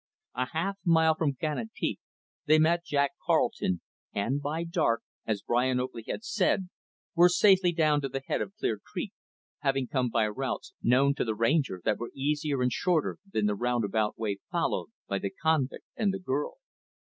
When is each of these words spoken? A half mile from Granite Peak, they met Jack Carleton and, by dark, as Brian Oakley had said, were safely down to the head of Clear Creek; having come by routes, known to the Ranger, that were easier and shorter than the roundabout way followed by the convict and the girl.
A 0.33 0.47
half 0.53 0.79
mile 0.83 1.13
from 1.13 1.33
Granite 1.39 1.73
Peak, 1.73 1.99
they 2.47 2.57
met 2.57 2.83
Jack 2.83 3.11
Carleton 3.23 3.81
and, 4.11 4.41
by 4.41 4.63
dark, 4.63 5.03
as 5.27 5.43
Brian 5.43 5.79
Oakley 5.79 6.03
had 6.07 6.23
said, 6.23 6.69
were 7.13 7.29
safely 7.29 7.71
down 7.71 8.01
to 8.01 8.09
the 8.09 8.23
head 8.25 8.41
of 8.41 8.55
Clear 8.55 8.79
Creek; 8.79 9.11
having 9.59 9.85
come 9.85 10.09
by 10.09 10.27
routes, 10.27 10.73
known 10.81 11.13
to 11.13 11.23
the 11.23 11.35
Ranger, 11.35 11.81
that 11.85 11.99
were 11.99 12.09
easier 12.15 12.63
and 12.63 12.73
shorter 12.73 13.17
than 13.31 13.45
the 13.45 13.53
roundabout 13.53 14.17
way 14.17 14.39
followed 14.51 14.87
by 15.07 15.19
the 15.19 15.29
convict 15.29 15.85
and 15.95 16.11
the 16.11 16.19
girl. 16.19 16.55